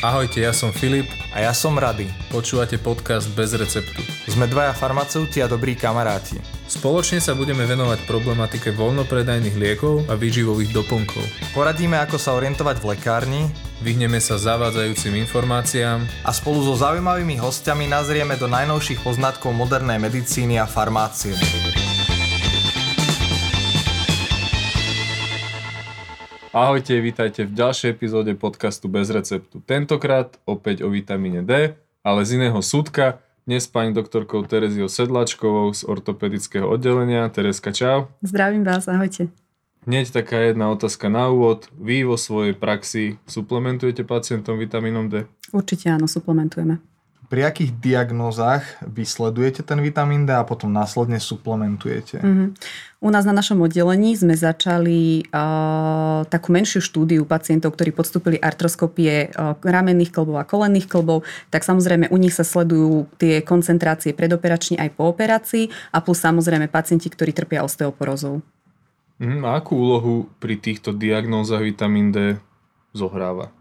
[0.00, 1.12] Ahojte, ja som Filip.
[1.36, 2.08] A ja som Rady.
[2.32, 4.00] Počúvate podcast Bez receptu.
[4.24, 6.40] Sme dvaja farmaceuti a dobrí kamaráti.
[6.64, 11.20] Spoločne sa budeme venovať problematike voľnopredajných liekov a výživových doplnkov.
[11.52, 13.42] Poradíme, ako sa orientovať v lekárni.
[13.84, 16.00] Vyhneme sa zavádzajúcim informáciám.
[16.24, 21.36] A spolu so zaujímavými hostiami nazrieme do najnovších poznatkov modernej medicíny a farmácie.
[26.50, 29.62] Ahojte, vítajte v ďalšej epizóde podcastu Bez receptu.
[29.62, 33.22] Tentokrát opäť o vitamíne D, ale z iného súdka.
[33.46, 37.30] Dnes pani doktorkou Tereziou Sedlačkovou z ortopedického oddelenia.
[37.30, 38.10] Tereska, čau.
[38.26, 39.30] Zdravím vás, ahojte.
[39.86, 41.70] Hneď taká jedna otázka na úvod.
[41.78, 45.30] Vy vo svojej praxi suplementujete pacientom vitamínom D?
[45.54, 46.89] Určite áno, suplementujeme
[47.30, 52.18] pri akých diagnózach vy sledujete ten vitamín D a potom následne suplementujete?
[52.18, 52.48] Mm-hmm.
[53.00, 59.30] U nás na našom oddelení sme začali uh, takú menšiu štúdiu pacientov, ktorí podstúpili artroskopie
[59.30, 61.22] uh, ramenných klbov a kolenných klbov,
[61.54, 66.66] tak samozrejme u nich sa sledujú tie koncentrácie predoperačne aj po operácii a plus samozrejme
[66.66, 68.42] pacienti, ktorí trpia osteoporózou.
[69.22, 72.42] Mm, a akú úlohu pri týchto diagnózach vitamín D
[72.90, 73.54] zohráva?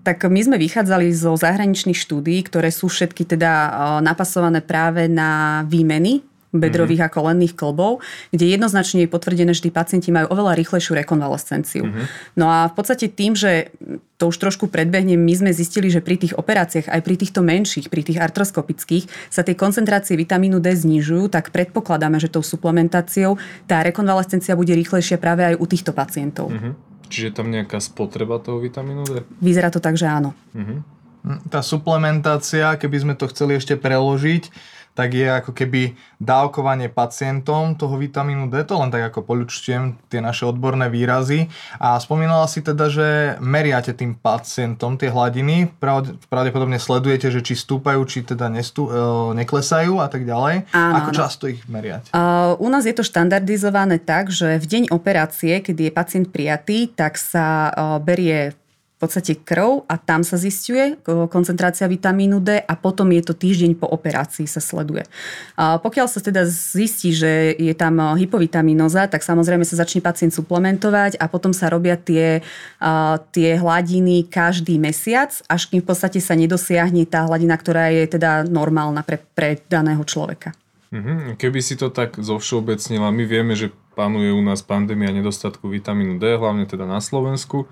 [0.00, 3.52] Tak my sme vychádzali zo zahraničných štúdií, ktoré sú všetky teda
[4.00, 7.14] napasované práve na výmeny bedrových mm-hmm.
[7.14, 8.02] a kolenných klbov,
[8.34, 11.86] kde jednoznačne je potvrdené, že tí pacienti majú oveľa rýchlejšiu rekonvalescenciu.
[11.86, 12.06] Mm-hmm.
[12.34, 13.70] No a v podstate tým, že
[14.18, 17.86] to už trošku predbehnem, my sme zistili, že pri tých operáciách, aj pri týchto menších,
[17.86, 23.38] pri tých artroskopických, sa tie koncentrácie vitamínu D znižujú, tak predpokladáme, že tou suplementáciou
[23.70, 26.50] tá rekonvalescencia bude rýchlejšia práve aj u týchto pacientov.
[26.50, 26.89] Mm-hmm.
[27.10, 29.26] Čiže tam nejaká spotreba toho vitamínu D?
[29.42, 30.30] Vyzerá to tak, že áno.
[30.54, 30.80] Uh-huh.
[31.52, 34.48] Tá suplementácia, keby sme to chceli ešte preložiť,
[34.94, 40.20] tak je ako keby dávkovanie pacientom toho vitamínu D, to len tak ako poľučtujem tie
[40.20, 41.48] naše odborné výrazy.
[41.78, 45.72] A spomínala si teda, že meriate tým pacientom tie hladiny,
[46.28, 50.68] pravdepodobne sledujete, že či stúpajú, či teda nestú, e, neklesajú a tak ďalej.
[50.74, 52.12] Áno, ako často ich meriate?
[52.12, 56.90] Uh, u nás je to štandardizované tak, že v deň operácie, keď je pacient prijatý,
[56.92, 58.52] tak sa uh, berie
[59.00, 61.00] podstate krv a tam sa zistuje
[61.32, 65.08] koncentrácia vitamínu D a potom je to týždeň po operácii sa sleduje.
[65.56, 71.16] A pokiaľ sa teda zistí, že je tam hypovitamínoza, tak samozrejme sa začne pacient suplementovať
[71.16, 72.44] a potom sa robia tie,
[73.32, 78.44] tie hladiny každý mesiac, až kým v podstate sa nedosiahne tá hladina, ktorá je teda
[78.44, 80.52] normálna pre, pre daného človeka.
[80.90, 81.38] Mhm.
[81.38, 86.34] Keby si to tak zovšeobecnila, my vieme, že panuje u nás pandémia nedostatku vitamínu D,
[86.34, 87.70] hlavne teda na Slovensku.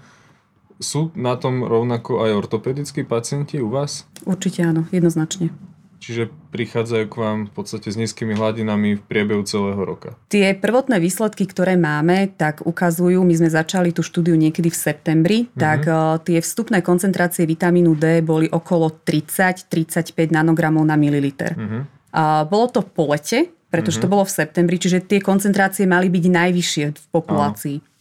[0.78, 4.06] Sú na tom rovnako aj ortopedickí pacienti u vás?
[4.22, 5.50] Určite áno, jednoznačne.
[5.98, 10.14] Čiže prichádzajú k vám v podstate s nízkymi hladinami v priebehu celého roka.
[10.30, 15.38] Tie prvotné výsledky, ktoré máme, tak ukazujú, my sme začali tú štúdiu niekedy v septembri,
[15.44, 15.58] mm-hmm.
[15.58, 21.58] tak uh, tie vstupné koncentrácie vitamínu D boli okolo 30-35 nanogramov na mililiter.
[21.58, 21.82] Mm-hmm.
[22.14, 24.08] Uh, bolo to po lete, pretože mm-hmm.
[24.08, 27.76] to bolo v septembri, čiže tie koncentrácie mali byť najvyššie v populácii.
[27.82, 27.97] Áno.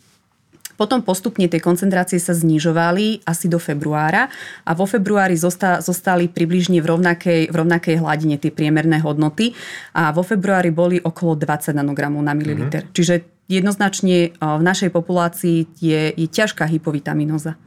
[0.77, 4.29] Potom postupne tie koncentrácie sa znižovali asi do februára
[4.61, 9.57] a vo februári zostali približne v rovnakej, v rovnakej hladine tie priemerné hodnoty
[9.97, 12.85] a vo februári boli okolo 20 nanogramov na mililiter.
[12.85, 12.95] Mm-hmm.
[12.95, 13.15] Čiže
[13.49, 17.57] jednoznačne v našej populácii je, je ťažká hypovitaminoza.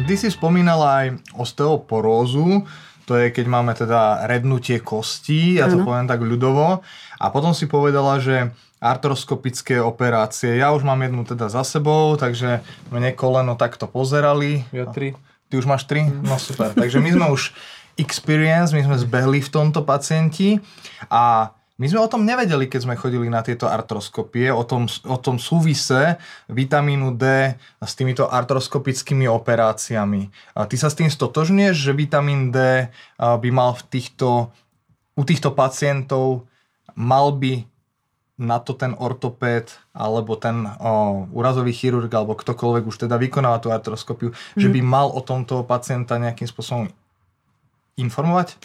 [0.00, 1.06] Ty si spomínala aj
[1.38, 2.66] osteoporózu,
[3.06, 5.86] to je keď máme teda rednutie kostí, ja to ano.
[5.86, 6.82] poviem tak ľudovo.
[7.18, 10.56] A potom si povedala, že artroskopické operácie.
[10.56, 14.64] Ja už mám jednu teda za sebou, takže mne koleno takto pozerali.
[14.72, 15.12] Ja tri.
[15.52, 16.08] Ty už máš tri?
[16.08, 16.72] No super.
[16.72, 17.52] Takže my sme už
[18.00, 20.56] experience, my sme zbehli v tomto pacienti
[21.12, 25.16] a my sme o tom nevedeli, keď sme chodili na tieto artroskopie, o tom, o
[25.16, 26.20] tom súvise
[26.52, 30.28] vitamínu D s týmito artroskopickými operáciami.
[30.56, 34.52] A ty sa s tým stotožňuješ, že vitamín D by mal v týchto,
[35.16, 36.44] u týchto pacientov
[36.92, 37.64] mal by
[38.40, 43.68] na to ten ortopéd alebo ten o, úrazový chirurg alebo ktokoľvek už teda vykonáva tú
[43.68, 44.56] artroskopiu, mm.
[44.56, 44.74] že mhm.
[44.74, 46.88] by mal o tomto pacienta nejakým spôsobom
[48.00, 48.56] informovať?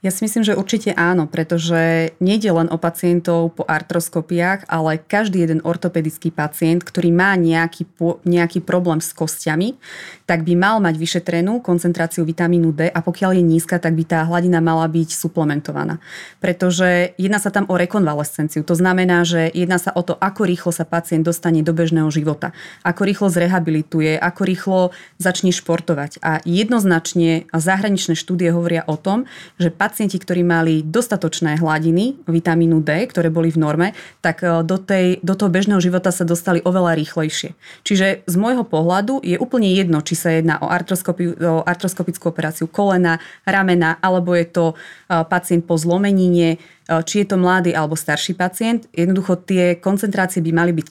[0.00, 5.44] Ja si myslím, že určite áno, pretože nejde len o pacientov po artroskopiách, ale každý
[5.44, 7.84] jeden ortopedický pacient, ktorý má nejaký,
[8.24, 9.76] nejaký problém s kostiami,
[10.24, 14.24] tak by mal mať vyšetrenú koncentráciu vitamínu D a pokiaľ je nízka, tak by tá
[14.24, 16.00] hladina mala byť suplementovaná.
[16.40, 18.64] Pretože jedná sa tam o rekonvalescenciu.
[18.64, 22.56] To znamená, že jedná sa o to, ako rýchlo sa pacient dostane do bežného života,
[22.88, 24.80] ako rýchlo zrehabilituje, ako rýchlo
[25.20, 26.24] začne športovať.
[26.24, 29.28] A jednoznačne zahraničné štúdie hovoria o tom,
[29.60, 33.88] že pacienti, ktorí mali dostatočné hladiny vitamínu D, ktoré boli v norme,
[34.22, 37.58] tak do, tej, do toho bežného života sa dostali oveľa rýchlejšie.
[37.82, 43.18] Čiže z môjho pohľadu je úplne jedno, či sa jedná o, o artroskopickú operáciu kolena,
[43.42, 44.64] ramena, alebo je to
[45.10, 48.86] pacient po zlomenine, či je to mladý alebo starší pacient.
[48.94, 50.86] Jednoducho tie koncentrácie by mali byť,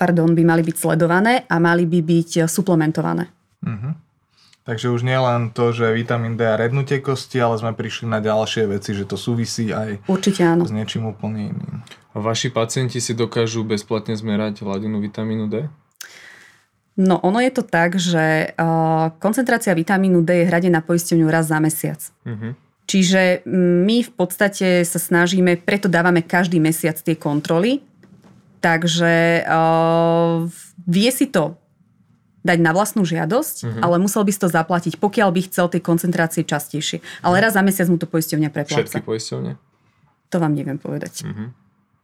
[0.00, 3.28] pardon, by mali byť sledované a mali by byť suplementované.
[3.60, 3.92] Uh-huh.
[4.62, 8.22] Takže už nie len to, že vitamín D a rednutie kosti, ale sme prišli na
[8.22, 10.62] ďalšie veci, že to súvisí aj Určite áno.
[10.62, 11.82] s niečím úplne iným.
[12.14, 15.66] A vaši pacienti si dokážu bezplatne zmerať hladinu vitamínu D?
[16.94, 21.58] No ono je to tak, že uh, koncentrácia vitamínu D je hradená poisťovňou raz za
[21.58, 21.98] mesiac.
[22.22, 22.52] Uh-huh.
[22.86, 27.80] Čiže my v podstate sa snažíme, preto dávame každý mesiac tie kontroly,
[28.60, 30.44] takže uh,
[30.84, 31.56] vie si to
[32.42, 33.82] dať na vlastnú žiadosť, uh-huh.
[33.82, 36.98] ale musel by si to zaplatiť, pokiaľ by chcel tie koncentrácie častejšie.
[37.22, 38.82] Ale raz za mesiac mu to poisťovňa prepláca.
[38.82, 39.52] Všetky poisťovne?
[40.34, 41.22] To vám neviem povedať.
[41.22, 41.54] Uh-huh.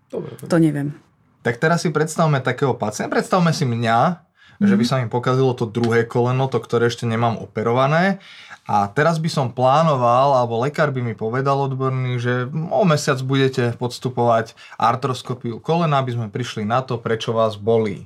[0.09, 0.95] Dobre, To neviem.
[1.43, 3.11] Tak teraz si predstavme takého pacienta.
[3.11, 4.67] Predstavme si mňa, uh-huh.
[4.67, 8.23] že by sa mi pokazilo to druhé koleno, to, ktoré ešte nemám operované.
[8.69, 13.73] A teraz by som plánoval, alebo lekár by mi povedal odborný, že o mesiac budete
[13.81, 18.05] podstupovať artroskopiu kolena, aby sme prišli na to, prečo vás bolí.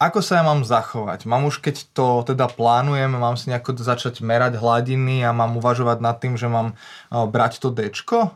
[0.00, 1.28] Ako sa ja mám zachovať?
[1.28, 6.00] Mám už, keď to teda plánujem, mám si nejako začať merať hladiny a mám uvažovať
[6.00, 6.72] nad tým, že mám
[7.12, 8.32] brať to Dčko?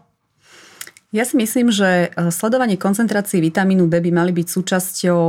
[1.09, 5.23] Ja si myslím, že sledovanie koncentrácií vitamínu D by mali byť súčasťou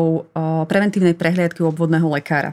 [0.68, 2.52] preventívnej prehliadky u obvodného lekára.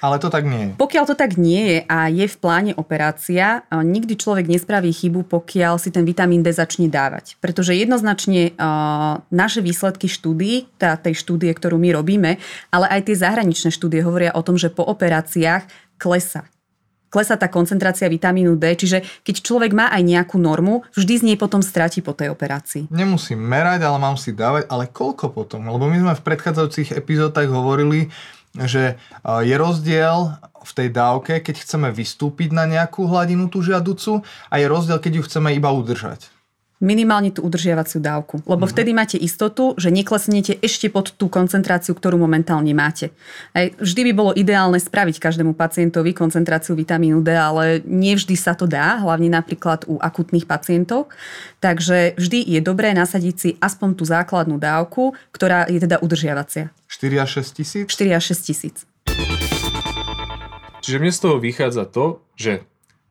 [0.00, 0.80] Ale to tak nie je.
[0.80, 5.76] Pokiaľ to tak nie je a je v pláne operácia, nikdy človek nespraví chybu, pokiaľ
[5.76, 7.36] si ten vitamín D začne dávať.
[7.36, 12.40] Pretože jednoznačne uh, naše výsledky štúdií, tá, tej štúdie, ktorú my robíme,
[12.72, 15.68] ale aj tie zahraničné štúdie hovoria o tom, že po operáciách
[16.00, 16.48] klesa
[17.10, 21.36] klesá tá koncentrácia vitamínu D, čiže keď človek má aj nejakú normu, vždy z nej
[21.36, 22.86] potom stráti po tej operácii.
[22.88, 25.66] Nemusím merať, ale mám si dávať, ale koľko potom?
[25.66, 28.14] Lebo my sme v predchádzajúcich epizódach hovorili,
[28.56, 34.54] že je rozdiel v tej dávke, keď chceme vystúpiť na nejakú hladinu tú žiaducu a
[34.58, 36.28] je rozdiel, keď ju chceme iba udržať.
[36.80, 38.40] Minimálne tú udržiavaciu dávku.
[38.48, 38.72] Lebo mm-hmm.
[38.72, 43.12] vtedy máte istotu, že neklesnete ešte pod tú koncentráciu, ktorú momentálne máte.
[43.52, 48.64] Aj vždy by bolo ideálne spraviť každému pacientovi koncentráciu vitamínu D, ale nevždy sa to
[48.64, 51.12] dá, hlavne napríklad u akutných pacientov.
[51.60, 56.72] Takže vždy je dobré nasadiť si aspoň tú základnú dávku, ktorá je teda udržiavacia.
[56.88, 57.84] 4 až 6 tisíc?
[57.92, 58.76] 4 až 6 tisíc.
[60.80, 62.64] Čiže mne z toho vychádza to, že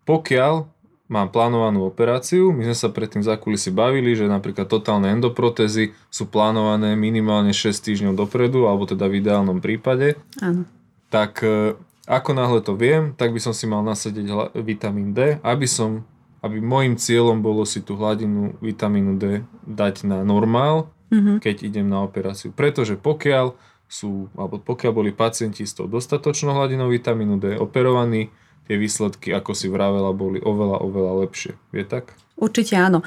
[0.10, 0.79] pokiaľ
[1.10, 6.30] mám plánovanú operáciu, my sme sa predtým za kulisy bavili, že napríklad totálne endoprotézy sú
[6.30, 10.16] plánované minimálne 6 týždňov dopredu, alebo teda v ideálnom prípade.
[10.40, 10.70] Áno.
[11.10, 11.74] Tak e,
[12.06, 16.06] ako náhle to viem, tak by som si mal nasadiť vitamín D, aby som
[16.40, 21.44] aby môjim cieľom bolo si tú hladinu vitamínu D dať na normál, mm-hmm.
[21.44, 22.56] keď idem na operáciu.
[22.56, 23.60] Pretože pokiaľ
[23.90, 28.32] sú, alebo pokiaľ boli pacienti s tou dostatočnou hladinou vitamínu D operovaní,
[28.70, 31.58] tie výsledky, ako si vravela, boli oveľa, oveľa lepšie.
[31.74, 32.14] Je tak?
[32.40, 33.04] Určite áno.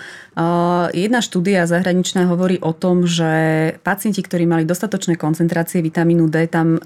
[0.93, 3.33] Jedna štúdia zahraničná hovorí o tom, že
[3.81, 6.77] pacienti, ktorí mali dostatočné koncentrácie vitamínu D, tam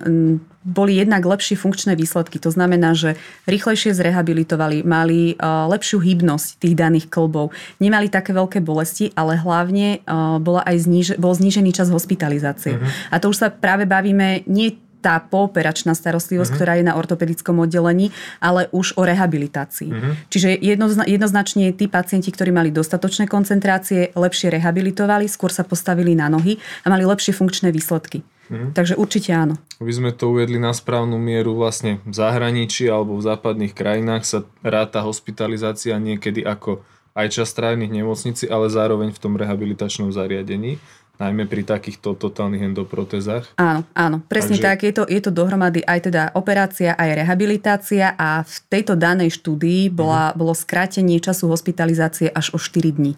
[0.63, 2.39] boli jednak lepšie funkčné výsledky.
[2.39, 3.19] To znamená, že
[3.51, 7.51] rýchlejšie zrehabilitovali, mali lepšiu hybnosť tých daných klbov,
[7.83, 10.07] nemali také veľké bolesti, ale hlavne
[10.39, 12.79] bola aj zniž, bol znížený čas hospitalizácie.
[12.79, 12.87] Uh-huh.
[13.11, 16.59] A to už sa práve bavíme nie tá pooperačná starostlivosť, uh-huh.
[16.59, 18.11] ktorá je na ortopedickom oddelení,
[18.43, 19.91] ale už o rehabilitácii.
[19.93, 20.15] Uh-huh.
[20.29, 26.27] Čiže jednozna- jednoznačne tí pacienti, ktorí mali dostatočné koncentrácie, lepšie rehabilitovali, skôr sa postavili na
[26.27, 28.27] nohy a mali lepšie funkčné výsledky.
[28.47, 28.71] Uh-huh.
[28.75, 29.59] Takže určite áno.
[29.83, 34.39] Aby sme to uvedli na správnu mieru, vlastne v zahraničí alebo v západných krajinách sa
[34.63, 36.83] ráta hospitalizácia niekedy ako
[37.17, 40.77] aj čas trávených nemocnici, ale zároveň v tom rehabilitačnom zariadení
[41.17, 43.57] najmä pri takýchto totálnych endoprotezách.
[43.57, 44.67] Áno, áno, presne Takže...
[44.69, 44.79] tak.
[44.85, 49.89] Je to, je to dohromady aj teda operácia, aj rehabilitácia a v tejto danej štúdii
[49.89, 50.39] bola, uh-huh.
[50.39, 53.17] bolo skrátenie času hospitalizácie až o 4 dní.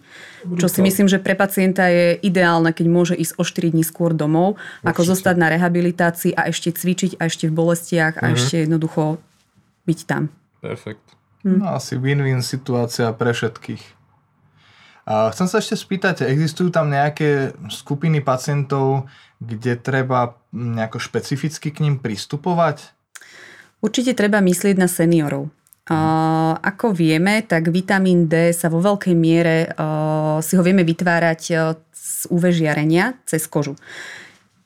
[0.55, 4.15] Čo si myslím, že pre pacienta je ideálne, keď môže ísť o 4 dní skôr
[4.15, 4.87] domov, Určite.
[4.87, 8.35] ako zostať na rehabilitácii a ešte cvičiť a ešte v bolestiach a uh-huh.
[8.39, 9.19] ešte jednoducho
[9.83, 10.31] byť tam.
[10.63, 11.03] Perfekt.
[11.43, 11.63] Hm.
[11.63, 13.98] No asi win-win situácia pre všetkých.
[15.09, 19.09] Chcem sa ešte spýtať, existujú tam nejaké skupiny pacientov,
[19.41, 22.93] kde treba nejako špecificky k ním pristupovať?
[23.81, 25.49] Určite treba myslieť na seniorov.
[25.89, 31.41] Uh, ako vieme, tak vitamín D sa vo veľkej miere uh, si ho vieme vytvárať
[31.57, 33.73] uh, z UV žiarenia cez kožu.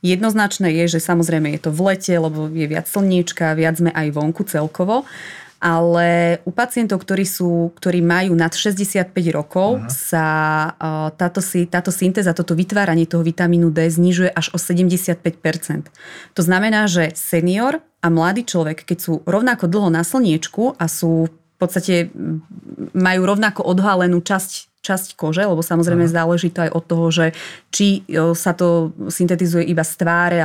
[0.04, 4.12] Jednoznačné je, že samozrejme je to v lete, lebo je viac slniečka, viac sme aj
[4.12, 5.08] vonku celkovo
[5.64, 9.88] ale u pacientov, ktorí, sú, ktorí majú nad 65 rokov, uh-huh.
[9.88, 10.28] sa
[10.76, 15.24] uh, táto, si, táto syntéza, toto vytváranie toho vitamínu D znižuje až o 75%.
[16.36, 21.32] To znamená, že senior a mladý človek, keď sú rovnako dlho na slniečku a sú
[21.32, 22.12] v podstate
[22.92, 26.16] majú rovnako odhalenú časť časť kože, lebo samozrejme Aha.
[26.20, 27.26] záleží to aj od toho, že
[27.72, 28.04] či
[28.36, 30.40] sa to syntetizuje iba z tváre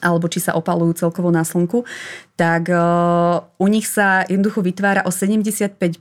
[0.00, 1.84] alebo či sa opalujú celkovo na slnku,
[2.32, 6.00] tak uh, u nich sa jednoducho vytvára o 75%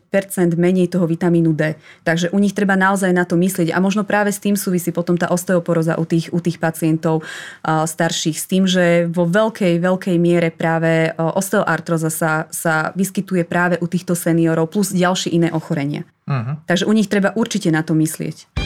[0.55, 1.75] menej toho vitamínu D.
[2.07, 3.75] Takže u nich treba naozaj na to myslieť.
[3.75, 7.83] A možno práve s tým súvisí potom tá osteoporoza u tých, u tých pacientov uh,
[7.83, 8.38] starších.
[8.39, 13.91] S tým, že vo veľkej, veľkej miere práve uh, osteoartroza sa, sa vyskytuje práve u
[13.91, 16.07] týchto seniorov plus ďalšie iné ochorenia.
[16.31, 16.55] Uh-huh.
[16.63, 18.61] Takže u nich treba určite na to myslieť.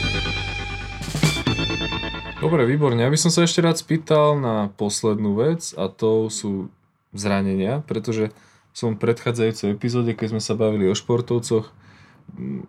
[2.46, 3.02] Dobre, výborne.
[3.02, 6.70] Ja by som sa ešte rád spýtal na poslednú vec a to sú
[7.10, 8.30] zranenia, pretože
[8.70, 11.74] som v predchádzajúcej epizóde, keď sme sa bavili o športovcoch,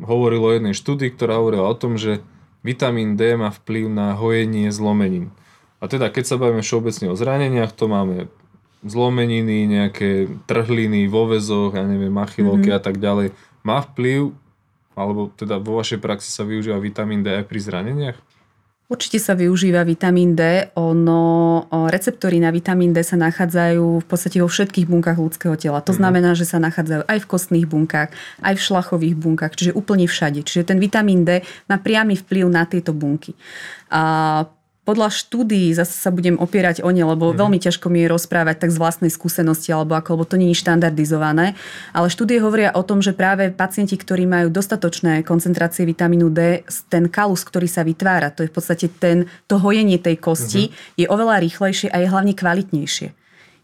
[0.01, 2.25] hovoril o jednej štúdii, ktorá hovorila o tom, že
[2.65, 5.29] vitamín D má vplyv na hojenie zlomenín.
[5.77, 8.33] A teda keď sa bavíme všeobecne o zraneniach, to máme
[8.81, 12.81] zlomeniny, nejaké trhliny vo väzoch, ja neviem, machylovky mm-hmm.
[12.81, 13.29] a tak ďalej.
[13.61, 14.33] Má vplyv,
[14.97, 18.17] alebo teda vo vašej praxi sa využíva vitamín D aj pri zraneniach?
[18.87, 20.71] Určite sa využíva vitamín D.
[20.79, 25.83] Ono, receptory na vitamín D sa nachádzajú v podstate vo všetkých bunkách ľudského tela.
[25.83, 29.75] To mm znamená, že sa nachádzajú aj v kostných bunkách, aj v šlachových bunkách, čiže
[29.75, 30.39] úplne všade.
[30.39, 33.35] Čiže ten vitamín D má priamy vplyv na tieto bunky.
[33.91, 34.47] A
[34.87, 37.43] podľa štúdií zase sa budem opierať o ne, lebo mm.
[37.43, 40.63] veľmi ťažko mi je rozprávať tak z vlastnej skúsenosti, alebo ako, lebo to nie je
[40.63, 41.59] štandardizované.
[41.91, 47.11] Ale štúdie hovoria o tom, že práve pacienti, ktorí majú dostatočné koncentrácie vitamínu D, ten
[47.11, 51.03] kalus, ktorý sa vytvára, to je v podstate ten, to hojenie tej kosti, mm.
[51.03, 53.16] je oveľa rýchlejšie a je hlavne kvalitnejšie.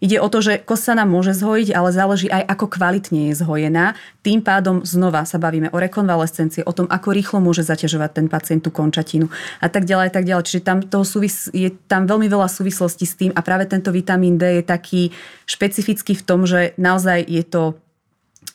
[0.03, 3.39] Ide o to, že kost sa nám môže zhojiť, ale záleží aj ako kvalitne je
[3.39, 3.95] zhojená.
[4.19, 8.67] Tým pádom znova sa bavíme o rekonvalescencii, o tom, ako rýchlo môže zaťažovať ten pacient
[8.67, 9.31] tú končatinu
[9.63, 10.43] a tak ďalej, tak ďalej.
[10.43, 14.35] Čiže tam, toho súvis- je tam veľmi veľa súvislostí s tým a práve tento vitamín
[14.35, 15.01] D je taký
[15.47, 17.79] špecifický v tom, že naozaj je to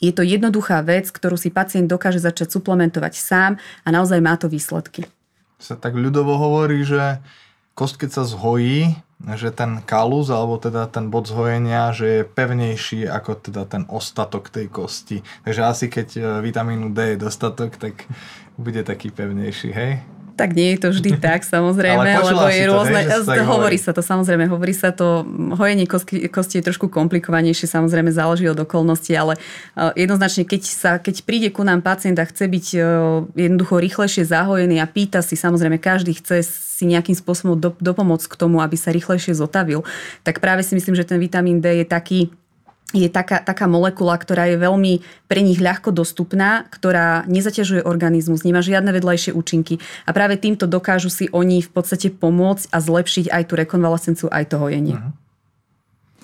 [0.04, 4.46] je to jednoduchá vec, ktorú si pacient dokáže začať suplementovať sám a naozaj má to
[4.46, 5.08] výsledky.
[5.58, 7.18] Sa tak ľudovo hovorí, že
[7.72, 13.10] kost keď sa zhojí, že ten kalus, alebo teda ten bod zhojenia, že je pevnejší
[13.10, 15.26] ako teda ten ostatok tej kosti.
[15.42, 18.06] Takže asi keď e, vitamínu D je dostatok, tak
[18.54, 19.92] bude taký pevnejší, hej?
[20.38, 24.06] Tak nie je to vždy tak, samozrejme, lebo je rôzne, to, hej, hovorí sa to,
[24.06, 25.26] samozrejme, hovorí sa to,
[25.58, 30.90] hojenie kosti, kosti je trošku komplikovanejšie, samozrejme záleží od okolností, ale uh, jednoznačne, keď, sa,
[31.02, 32.82] keď príde ku nám pacient a chce byť uh,
[33.34, 38.38] jednoducho rýchlejšie zahojený a pýta si, samozrejme, každý chce si nejakým spôsobom do, dopomôcť k
[38.38, 39.82] tomu, aby sa rýchlejšie zotavil,
[40.22, 42.30] tak práve si myslím, že ten vitamín D je taký,
[42.96, 48.64] je taká, taká molekula, ktorá je veľmi pre nich ľahko dostupná, ktorá nezaťažuje organizmus, nemá
[48.64, 49.76] žiadne vedľajšie účinky
[50.08, 54.44] a práve týmto dokážu si oni v podstate pomôcť a zlepšiť aj tú rekonvalescenciu, aj
[54.48, 54.96] to hojenie.
[54.96, 55.12] Uh-huh.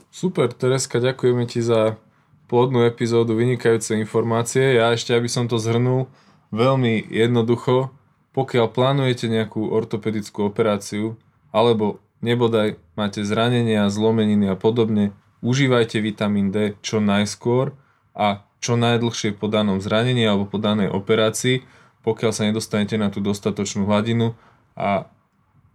[0.09, 2.01] Super, Tereska, ďakujeme ti za
[2.49, 4.81] plodnú epizódu, vynikajúce informácie.
[4.81, 6.09] Ja ešte, aby som to zhrnul,
[6.55, 7.93] veľmi jednoducho,
[8.33, 11.19] pokiaľ plánujete nejakú ortopedickú operáciu,
[11.53, 15.13] alebo nebodaj máte zranenia, zlomeniny a podobne,
[15.45, 17.77] Užívajte vitamín D čo najskôr
[18.17, 21.61] a čo najdlhšie po danom zranení alebo po danej operácii,
[22.01, 24.33] pokiaľ sa nedostanete na tú dostatočnú hladinu.
[24.73, 25.05] A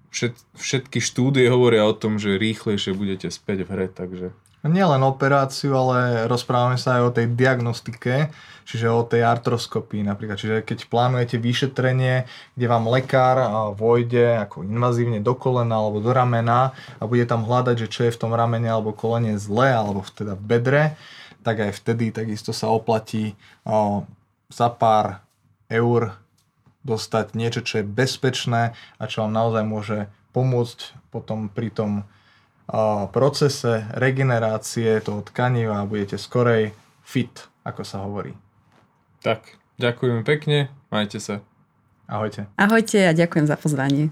[0.10, 4.34] všet, všetky štúdie hovoria o tom, že rýchlejšie budete späť v hre, takže
[4.68, 8.28] nie len operáciu, ale rozprávame sa aj o tej diagnostike,
[8.68, 10.36] čiže o tej artroskopii napríklad.
[10.36, 12.28] Čiže keď plánujete vyšetrenie,
[12.60, 13.40] kde vám lekár
[13.80, 18.14] vojde ako invazívne do kolena alebo do ramena a bude tam hľadať, že čo je
[18.14, 20.84] v tom ramene alebo kolene zle alebo teda v bedre,
[21.40, 23.40] tak aj vtedy takisto sa oplatí
[24.52, 25.24] za pár
[25.72, 26.20] eur
[26.84, 29.98] dostať niečo, čo je bezpečné a čo vám naozaj môže
[30.36, 32.04] pomôcť potom pri tom
[33.10, 36.70] procese regenerácie toho tkaniva a budete skorej
[37.02, 38.38] fit, ako sa hovorí.
[39.26, 41.42] Tak, ďakujem pekne, majte sa.
[42.10, 42.50] Ahojte.
[42.58, 44.10] Ahojte a ďakujem za pozvanie.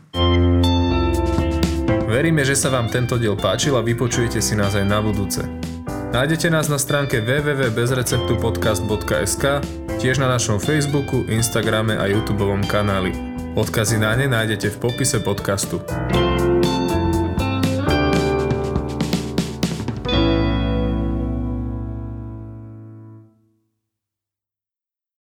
[2.08, 5.42] Veríme, že sa vám tento diel páčil a vypočujete si nás aj na budúce.
[6.14, 9.44] Nájdete nás na stránke www.bezreceptupodcast.sk,
[10.00, 13.12] tiež na našom Facebooku, Instagrame a YouTube kanáli.
[13.58, 15.82] Odkazy na ne nájdete v popise podcastu.